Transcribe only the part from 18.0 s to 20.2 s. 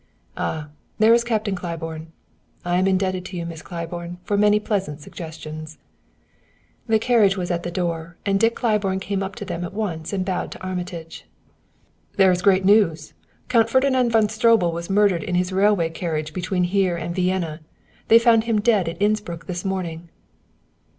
they found him dead at Innsbruck this morning."